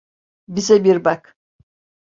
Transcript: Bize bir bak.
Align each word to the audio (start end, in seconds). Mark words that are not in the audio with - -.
Bize 0.47 0.83
bir 0.83 1.05
bak. 1.05 1.37